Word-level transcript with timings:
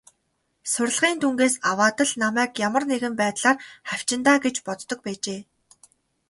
Сурлагын 0.71 1.17
дүнгээс 1.21 1.55
аваад 1.71 1.97
л 2.09 2.11
намайг 2.21 2.51
ямар 2.67 2.83
нэг 2.89 3.01
талаар 3.19 3.57
хавчина 3.89 4.21
даа 4.25 4.37
гэж 4.45 4.55
боддог 4.67 4.99
байжээ. 5.05 5.41